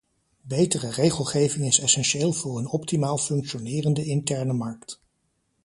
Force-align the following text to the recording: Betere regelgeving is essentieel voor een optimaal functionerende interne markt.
Betere 0.41 0.89
regelgeving 0.89 1.65
is 1.65 1.79
essentieel 1.79 2.33
voor 2.33 2.57
een 2.57 2.69
optimaal 2.69 3.17
functionerende 3.17 4.05
interne 4.05 4.53
markt. 4.53 5.01